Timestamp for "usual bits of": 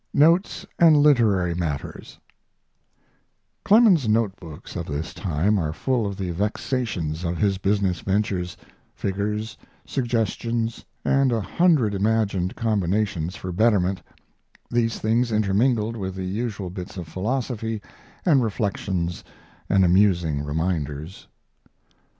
16.25-17.07